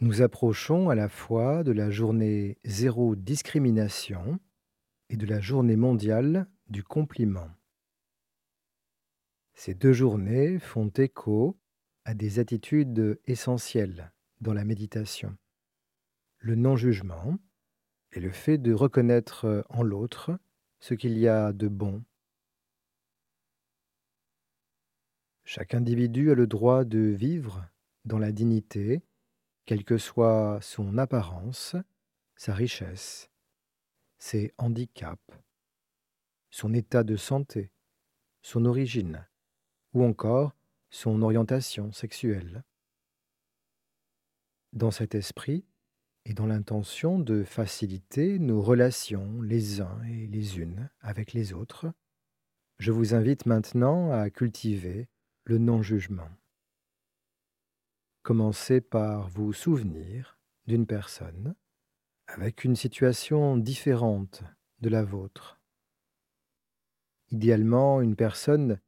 Nous 0.00 0.22
approchons 0.22 0.90
à 0.90 0.94
la 0.94 1.08
fois 1.08 1.64
de 1.64 1.72
la 1.72 1.90
journée 1.90 2.56
zéro 2.64 3.16
discrimination 3.16 4.38
et 5.08 5.16
de 5.16 5.26
la 5.26 5.40
journée 5.40 5.74
mondiale 5.74 6.46
du 6.68 6.84
compliment. 6.84 7.50
Ces 9.54 9.74
deux 9.74 9.92
journées 9.92 10.60
font 10.60 10.86
écho 10.90 11.58
à 12.04 12.14
des 12.14 12.38
attitudes 12.38 13.20
essentielles 13.26 14.12
dans 14.40 14.54
la 14.54 14.64
méditation. 14.64 15.36
Le 16.38 16.54
non-jugement 16.54 17.36
et 18.12 18.20
le 18.20 18.30
fait 18.30 18.58
de 18.58 18.72
reconnaître 18.72 19.64
en 19.68 19.82
l'autre 19.82 20.38
ce 20.78 20.94
qu'il 20.94 21.18
y 21.18 21.26
a 21.26 21.52
de 21.52 21.66
bon. 21.66 22.04
Chaque 25.42 25.74
individu 25.74 26.30
a 26.30 26.36
le 26.36 26.46
droit 26.46 26.84
de 26.84 27.00
vivre 27.00 27.66
dans 28.04 28.20
la 28.20 28.30
dignité 28.30 29.02
quelle 29.68 29.84
que 29.84 29.98
soit 29.98 30.60
son 30.62 30.96
apparence, 30.96 31.76
sa 32.36 32.54
richesse, 32.54 33.28
ses 34.16 34.54
handicaps, 34.56 35.20
son 36.48 36.72
état 36.72 37.04
de 37.04 37.16
santé, 37.16 37.70
son 38.40 38.64
origine, 38.64 39.28
ou 39.92 40.04
encore 40.04 40.56
son 40.88 41.20
orientation 41.20 41.92
sexuelle. 41.92 42.64
Dans 44.72 44.90
cet 44.90 45.14
esprit, 45.14 45.66
et 46.24 46.32
dans 46.32 46.46
l'intention 46.46 47.18
de 47.18 47.44
faciliter 47.44 48.38
nos 48.38 48.62
relations 48.62 49.42
les 49.42 49.82
uns 49.82 50.02
et 50.04 50.28
les 50.28 50.58
unes 50.58 50.88
avec 51.02 51.34
les 51.34 51.52
autres, 51.52 51.92
je 52.78 52.90
vous 52.90 53.12
invite 53.12 53.44
maintenant 53.44 54.12
à 54.12 54.30
cultiver 54.30 55.10
le 55.44 55.58
non-jugement. 55.58 56.30
Commencez 58.22 58.80
par 58.80 59.28
vous 59.28 59.52
souvenir 59.52 60.38
d'une 60.66 60.86
personne 60.86 61.54
avec 62.26 62.64
une 62.64 62.76
situation 62.76 63.56
différente 63.56 64.42
de 64.80 64.90
la 64.90 65.02
vôtre. 65.02 65.60
Idéalement, 67.30 68.00
une 68.00 68.16
personne 68.16 68.80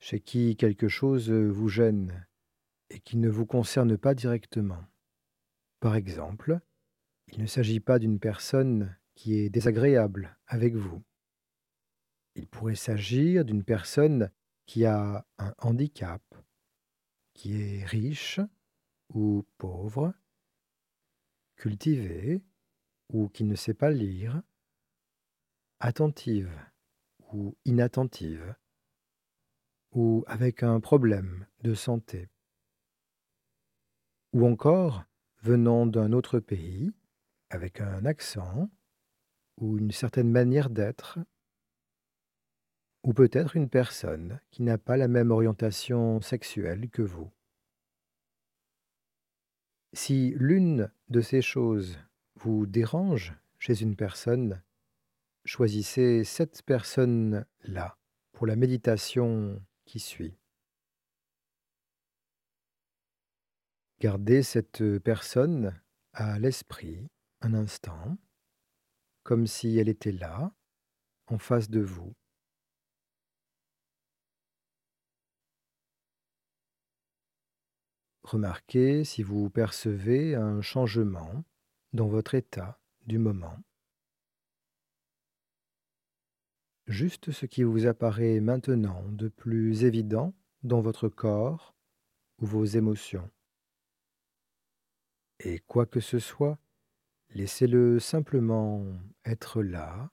chez 0.00 0.20
qui 0.20 0.56
quelque 0.56 0.88
chose 0.88 1.30
vous 1.30 1.68
gêne 1.68 2.26
et 2.90 3.00
qui 3.00 3.16
ne 3.16 3.28
vous 3.28 3.46
concerne 3.46 3.98
pas 3.98 4.14
directement. 4.14 4.82
Par 5.80 5.96
exemple, 5.96 6.60
il 7.28 7.40
ne 7.40 7.46
s'agit 7.46 7.80
pas 7.80 7.98
d'une 7.98 8.18
personne 8.18 8.96
qui 9.14 9.34
est 9.38 9.50
désagréable 9.50 10.38
avec 10.46 10.74
vous. 10.74 11.02
Il 12.34 12.46
pourrait 12.46 12.74
s'agir 12.74 13.44
d'une 13.44 13.64
personne 13.64 14.30
qui 14.64 14.84
a 14.84 15.26
un 15.38 15.54
handicap, 15.58 16.22
qui 17.34 17.60
est 17.60 17.84
riche 17.84 18.40
ou 19.10 19.46
pauvre, 19.58 20.14
cultivée 21.56 22.42
ou 23.08 23.28
qui 23.28 23.44
ne 23.44 23.54
sait 23.54 23.74
pas 23.74 23.90
lire, 23.90 24.42
attentive 25.80 26.52
ou 27.32 27.56
inattentive, 27.64 28.54
ou 29.92 30.24
avec 30.26 30.62
un 30.62 30.80
problème 30.80 31.46
de 31.62 31.74
santé, 31.74 32.28
ou 34.32 34.46
encore 34.46 35.04
venant 35.42 35.86
d'un 35.86 36.12
autre 36.12 36.40
pays, 36.40 36.92
avec 37.50 37.80
un 37.80 38.04
accent 38.04 38.70
ou 39.56 39.78
une 39.78 39.90
certaine 39.90 40.30
manière 40.30 40.70
d'être, 40.70 41.18
ou 43.04 43.12
peut-être 43.12 43.56
une 43.56 43.68
personne 43.68 44.40
qui 44.50 44.62
n'a 44.62 44.78
pas 44.78 44.96
la 44.96 45.08
même 45.08 45.30
orientation 45.30 46.20
sexuelle 46.20 46.90
que 46.90 47.02
vous. 47.02 47.30
Si 49.94 50.34
l'une 50.36 50.90
de 51.08 51.20
ces 51.20 51.42
choses 51.42 51.98
vous 52.36 52.66
dérange 52.66 53.34
chez 53.58 53.80
une 53.80 53.96
personne, 53.96 54.62
choisissez 55.44 56.24
cette 56.24 56.62
personne-là 56.62 57.98
pour 58.32 58.46
la 58.46 58.56
méditation 58.56 59.62
qui 59.84 59.98
suit. 59.98 60.38
Gardez 64.00 64.42
cette 64.42 64.98
personne 65.00 65.80
à 66.12 66.38
l'esprit 66.38 67.08
un 67.40 67.54
instant, 67.54 68.16
comme 69.22 69.46
si 69.46 69.78
elle 69.78 69.88
était 69.88 70.12
là, 70.12 70.54
en 71.26 71.38
face 71.38 71.70
de 71.70 71.80
vous. 71.80 72.14
Remarquez 78.30 79.04
si 79.04 79.22
vous 79.22 79.48
percevez 79.48 80.34
un 80.34 80.60
changement 80.60 81.46
dans 81.94 82.08
votre 82.08 82.34
état 82.34 82.78
du 83.06 83.16
moment. 83.16 83.56
Juste 86.86 87.30
ce 87.30 87.46
qui 87.46 87.62
vous 87.62 87.86
apparaît 87.86 88.40
maintenant 88.40 89.02
de 89.08 89.28
plus 89.28 89.84
évident 89.84 90.34
dans 90.62 90.82
votre 90.82 91.08
corps 91.08 91.74
ou 92.38 92.44
vos 92.44 92.66
émotions. 92.66 93.30
Et 95.40 95.60
quoi 95.60 95.86
que 95.86 96.00
ce 96.00 96.18
soit, 96.18 96.58
laissez-le 97.30 97.98
simplement 97.98 98.84
être 99.24 99.62
là 99.62 100.10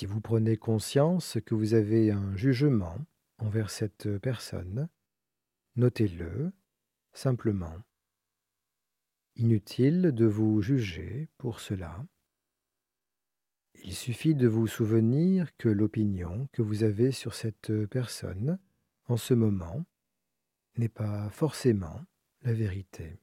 Si 0.00 0.06
vous 0.06 0.22
prenez 0.22 0.56
conscience 0.56 1.36
que 1.44 1.54
vous 1.54 1.74
avez 1.74 2.10
un 2.10 2.34
jugement 2.34 2.96
envers 3.36 3.68
cette 3.68 4.08
personne, 4.20 4.88
notez-le 5.76 6.52
simplement. 7.12 7.74
Inutile 9.36 10.12
de 10.12 10.24
vous 10.24 10.62
juger 10.62 11.28
pour 11.36 11.60
cela. 11.60 12.02
Il 13.84 13.94
suffit 13.94 14.34
de 14.34 14.48
vous 14.48 14.66
souvenir 14.66 15.54
que 15.58 15.68
l'opinion 15.68 16.48
que 16.50 16.62
vous 16.62 16.82
avez 16.82 17.12
sur 17.12 17.34
cette 17.34 17.70
personne 17.88 18.58
en 19.04 19.18
ce 19.18 19.34
moment 19.34 19.84
n'est 20.78 20.88
pas 20.88 21.28
forcément 21.28 22.06
la 22.40 22.54
vérité. 22.54 23.20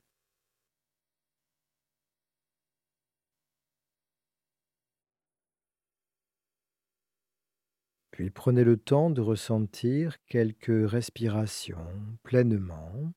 Puis 8.18 8.32
prenez 8.32 8.64
le 8.64 8.78
temps 8.78 9.12
de 9.12 9.22
ressentir 9.22 10.18
quelques 10.26 10.90
respirations 10.90 12.18
pleinement, 12.24 13.14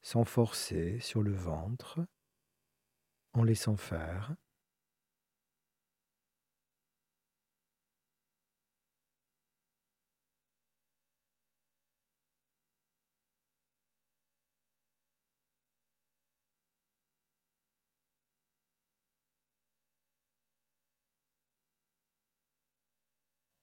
sans 0.00 0.24
forcer 0.24 0.98
sur 1.00 1.22
le 1.22 1.34
ventre, 1.34 2.00
en 3.34 3.42
laissant 3.42 3.76
faire. 3.76 4.34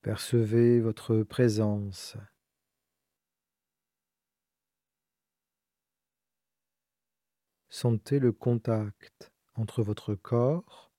Percevez 0.05 0.81
votre 0.81 1.23
présence. 1.23 2.15
Sentez 7.69 8.19
le 8.19 8.31
contact 8.31 9.33
entre 9.55 9.81
votre 9.81 10.13
corps 10.13 10.91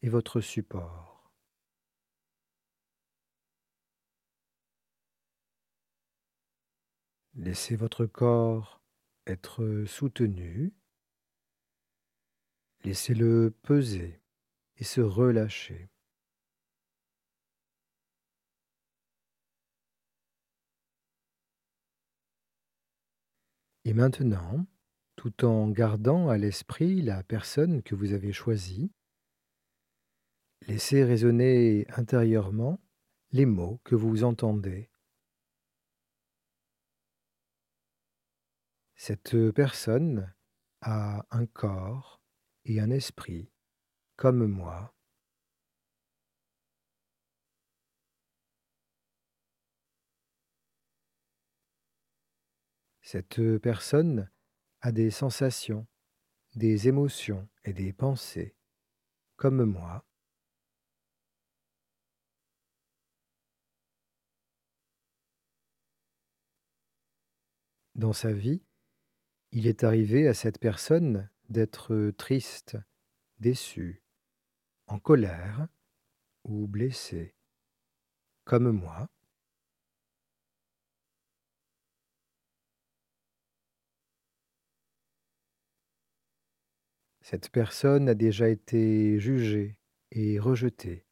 et 0.00 0.08
votre 0.08 0.40
support. 0.40 1.30
Laissez 7.34 7.76
votre 7.76 8.06
corps 8.06 8.80
être 9.26 9.84
soutenu. 9.86 10.72
Laissez-le 12.84 13.54
peser 13.64 14.22
et 14.78 14.84
se 14.84 15.02
relâcher. 15.02 15.90
Et 23.86 23.94
maintenant, 23.94 24.66
tout 25.14 25.44
en 25.44 25.68
gardant 25.70 26.28
à 26.28 26.36
l'esprit 26.36 27.02
la 27.02 27.22
personne 27.22 27.84
que 27.84 27.94
vous 27.94 28.14
avez 28.14 28.32
choisie, 28.32 28.90
laissez 30.62 31.04
résonner 31.04 31.86
intérieurement 31.90 32.80
les 33.30 33.46
mots 33.46 33.80
que 33.84 33.94
vous 33.94 34.24
entendez. 34.24 34.90
Cette 38.96 39.52
personne 39.52 40.34
a 40.80 41.24
un 41.30 41.46
corps 41.46 42.20
et 42.64 42.80
un 42.80 42.90
esprit 42.90 43.52
comme 44.16 44.48
moi. 44.48 44.95
Cette 53.08 53.40
personne 53.58 54.28
a 54.80 54.90
des 54.90 55.12
sensations, 55.12 55.86
des 56.56 56.88
émotions 56.88 57.48
et 57.62 57.72
des 57.72 57.92
pensées, 57.92 58.56
comme 59.36 59.62
moi. 59.62 60.04
Dans 67.94 68.12
sa 68.12 68.32
vie, 68.32 68.64
il 69.52 69.68
est 69.68 69.84
arrivé 69.84 70.26
à 70.26 70.34
cette 70.34 70.58
personne 70.58 71.30
d'être 71.48 72.10
triste, 72.18 72.76
déçu, 73.38 74.02
en 74.88 74.98
colère 74.98 75.68
ou 76.42 76.66
blessé, 76.66 77.36
comme 78.42 78.72
moi. 78.72 79.08
Cette 87.28 87.50
personne 87.50 88.08
a 88.08 88.14
déjà 88.14 88.48
été 88.48 89.18
jugée 89.18 89.80
et 90.12 90.38
rejetée 90.38 91.04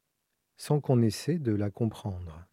sans 0.55 0.79
qu'on 0.79 1.01
essaie 1.01 1.39
de 1.39 1.51
la 1.51 1.69
comprendre. 1.69 2.47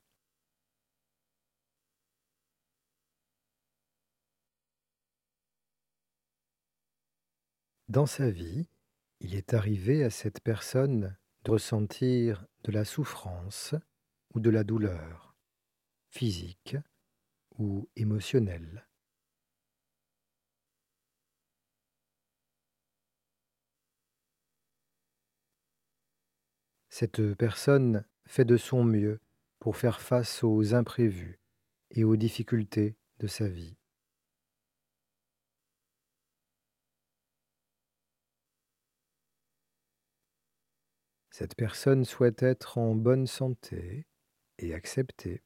Dans 7.86 8.06
sa 8.06 8.30
vie, 8.30 8.68
il 9.20 9.36
est 9.36 9.54
arrivé 9.54 10.02
à 10.02 10.10
cette 10.10 10.40
personne 10.40 11.16
de 11.44 11.52
ressentir 11.52 12.44
de 12.64 12.72
la 12.72 12.84
souffrance 12.84 13.76
ou 14.34 14.40
de 14.40 14.50
la 14.50 14.64
douleur, 14.64 15.36
physique 16.08 16.76
ou 17.58 17.88
émotionnelle. 17.94 18.88
Cette 26.94 27.32
personne 27.36 28.04
fait 28.26 28.44
de 28.44 28.58
son 28.58 28.84
mieux 28.84 29.18
pour 29.60 29.78
faire 29.78 30.02
face 30.02 30.44
aux 30.44 30.74
imprévus 30.74 31.40
et 31.90 32.04
aux 32.04 32.16
difficultés 32.16 32.98
de 33.18 33.26
sa 33.26 33.48
vie. 33.48 33.78
Cette 41.30 41.54
personne 41.56 42.04
souhaite 42.04 42.42
être 42.42 42.76
en 42.76 42.94
bonne 42.94 43.26
santé 43.26 44.06
et 44.58 44.74
acceptée, 44.74 45.42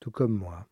tout 0.00 0.10
comme 0.10 0.32
moi. 0.32 0.66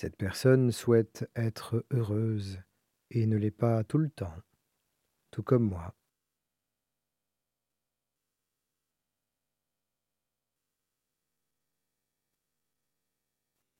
Cette 0.00 0.16
personne 0.16 0.72
souhaite 0.72 1.30
être 1.36 1.84
heureuse 1.90 2.62
et 3.10 3.26
ne 3.26 3.36
l'est 3.36 3.50
pas 3.50 3.84
tout 3.84 3.98
le 3.98 4.08
temps, 4.08 4.34
tout 5.30 5.42
comme 5.42 5.68
moi. 5.68 5.94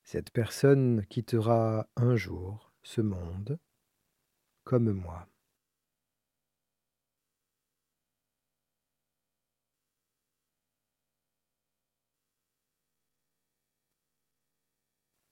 Cette 0.03 0.29
personne 0.29 1.07
quittera 1.07 1.89
un 1.95 2.15
jour 2.15 2.71
ce 2.83 3.01
monde 3.01 3.57
comme 4.63 4.91
moi. 4.91 5.27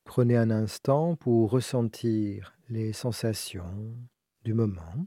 Prenez 0.09 0.38
un 0.38 0.50
instant 0.50 1.15
pour 1.15 1.51
ressentir 1.51 2.57
les 2.67 2.94
sensations 2.94 3.95
du 4.44 4.56
moment. 4.56 5.06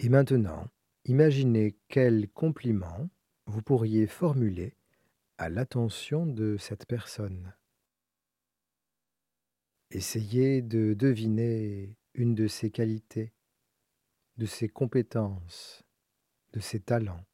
Et 0.00 0.10
maintenant, 0.10 0.68
imaginez 1.06 1.78
quel 1.88 2.28
compliment 2.28 3.08
vous 3.46 3.62
pourriez 3.62 4.06
formuler 4.06 4.76
à 5.38 5.48
l'attention 5.48 6.26
de 6.26 6.58
cette 6.58 6.84
personne. 6.84 7.54
Essayez 9.90 10.60
de 10.60 10.92
deviner 10.92 11.96
une 12.12 12.34
de 12.34 12.48
ses 12.48 12.70
qualités, 12.70 13.32
de 14.36 14.46
ses 14.46 14.68
compétences, 14.68 15.84
de 16.52 16.60
ses 16.60 16.80
talents. 16.80 17.24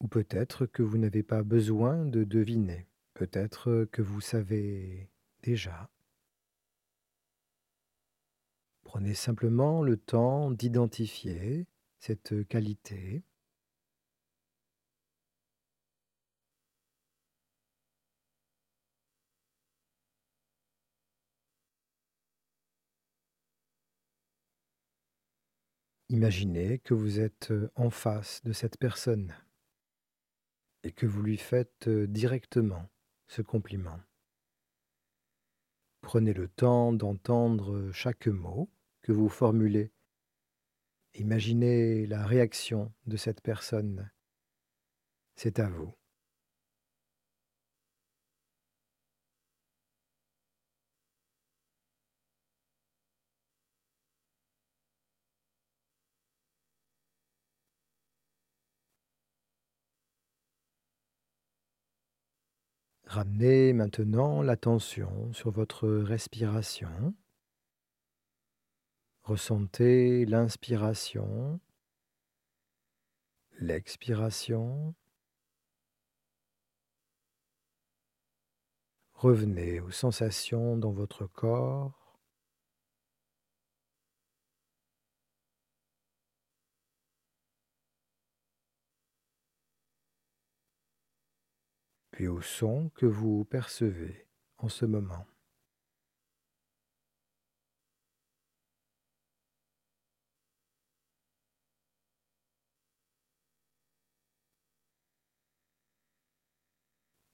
Ou 0.00 0.08
peut-être 0.08 0.66
que 0.66 0.82
vous 0.82 0.98
n'avez 0.98 1.22
pas 1.22 1.42
besoin 1.42 2.04
de 2.04 2.24
deviner, 2.24 2.86
peut-être 3.14 3.88
que 3.90 4.02
vous 4.02 4.20
savez 4.20 5.10
déjà. 5.42 5.90
Prenez 8.84 9.14
simplement 9.14 9.82
le 9.82 9.96
temps 9.96 10.50
d'identifier 10.50 11.66
cette 11.98 12.46
qualité. 12.46 13.24
Imaginez 26.08 26.78
que 26.78 26.94
vous 26.94 27.18
êtes 27.18 27.52
en 27.74 27.90
face 27.90 28.40
de 28.44 28.52
cette 28.52 28.78
personne 28.78 29.34
et 30.84 30.92
que 30.92 31.04
vous 31.04 31.20
lui 31.20 31.36
faites 31.36 31.88
directement 31.88 32.88
ce 33.26 33.42
compliment. 33.42 33.98
Prenez 36.02 36.32
le 36.32 36.46
temps 36.46 36.92
d'entendre 36.92 37.90
chaque 37.90 38.28
mot 38.28 38.70
que 39.02 39.10
vous 39.10 39.28
formulez. 39.28 39.90
Imaginez 41.14 42.06
la 42.06 42.24
réaction 42.24 42.92
de 43.06 43.16
cette 43.16 43.40
personne. 43.40 44.08
C'est 45.34 45.58
à 45.58 45.68
vous. 45.68 45.92
Ramenez 63.16 63.72
maintenant 63.72 64.42
l'attention 64.42 65.32
sur 65.32 65.50
votre 65.50 65.88
respiration. 65.88 67.14
Ressentez 69.22 70.26
l'inspiration, 70.26 71.58
l'expiration. 73.58 74.94
Revenez 79.14 79.80
aux 79.80 79.90
sensations 79.90 80.76
dans 80.76 80.92
votre 80.92 81.24
corps. 81.24 82.05
Puis 92.16 92.28
au 92.28 92.40
son 92.40 92.88
que 92.94 93.04
vous 93.04 93.44
percevez 93.44 94.26
en 94.56 94.70
ce 94.70 94.86
moment. 94.86 95.26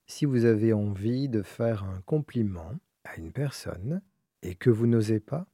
Si 0.09 0.25
vous 0.25 0.47
avez 0.47 0.73
envie 0.73 1.29
de 1.29 1.43
faire 1.43 1.85
un 1.85 2.01
compliment 2.01 2.75
à 3.05 3.15
une 3.19 3.31
personne 3.31 4.03
et 4.43 4.57
que 4.57 4.69
vous 4.69 4.89
n'osez 4.89 5.21
pas, 5.21 5.47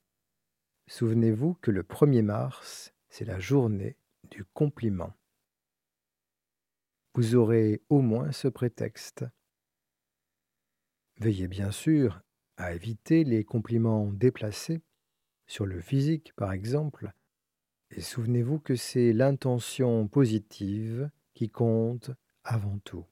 souvenez-vous 0.86 1.52
que 1.60 1.70
le 1.70 1.82
1er 1.82 2.22
mars, 2.22 2.94
c'est 3.10 3.26
la 3.26 3.38
journée 3.38 3.98
du 4.30 4.46
compliment. 4.46 5.17
Vous 7.18 7.34
aurez 7.34 7.82
au 7.88 8.00
moins 8.00 8.30
ce 8.30 8.46
prétexte. 8.46 9.24
Veillez 11.16 11.48
bien 11.48 11.72
sûr 11.72 12.22
à 12.56 12.74
éviter 12.74 13.24
les 13.24 13.42
compliments 13.42 14.12
déplacés, 14.12 14.82
sur 15.48 15.66
le 15.66 15.80
physique 15.80 16.32
par 16.36 16.52
exemple, 16.52 17.10
et 17.90 18.02
souvenez-vous 18.02 18.60
que 18.60 18.76
c'est 18.76 19.12
l'intention 19.12 20.06
positive 20.06 21.10
qui 21.34 21.50
compte 21.50 22.12
avant 22.44 22.78
tout. 22.84 23.04